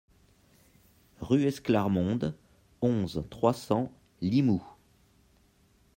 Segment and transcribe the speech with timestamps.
[1.19, 2.35] Rue Esclarmonde,
[2.81, 4.65] onze, trois cents Limoux